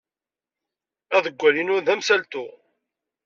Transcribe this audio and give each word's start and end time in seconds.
Aḍewwal-inu 1.15 1.77
d 1.85 1.87
amsaltu. 1.93 2.45